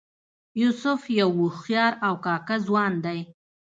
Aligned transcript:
یوسف 0.61 1.01
یو 1.19 1.29
هوښیار 1.39 1.93
او 2.07 2.13
کاکه 2.25 2.55
ځوان 2.67 2.93
دی. 3.05 3.19